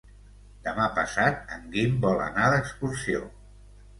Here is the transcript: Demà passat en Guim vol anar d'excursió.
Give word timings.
Demà 0.67 0.85
passat 0.99 1.51
en 1.57 1.67
Guim 1.75 2.01
vol 2.07 2.23
anar 2.29 2.47
d'excursió. 2.53 3.21